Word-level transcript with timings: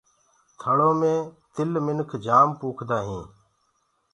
ٿݪيٚ 0.59 0.95
مي 0.99 1.15
تل 1.53 1.69
منک 1.85 2.07
تِل 2.11 2.19
جآم 2.25 2.49
پوکدآ 2.59 2.97
هينٚ۔ 3.07 3.31